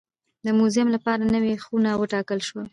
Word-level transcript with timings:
د 0.45 0.47
موزیم 0.57 0.87
لپاره 0.95 1.25
نوې 1.35 1.53
خونه 1.63 1.89
وټاکل 2.01 2.39
شوه. 2.47 2.63